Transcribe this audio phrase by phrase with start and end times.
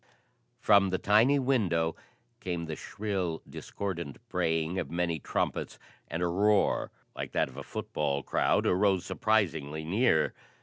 [0.57, 1.95] From the tiny window
[2.39, 5.77] came the shrill discordant braying of many trumpets,
[6.07, 10.33] and a roar like that of a football crowd arose surprisingly near.